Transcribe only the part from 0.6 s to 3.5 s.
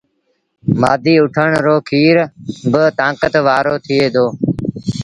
مآڌيٚ اُٺڻ رو کير با تآنڪت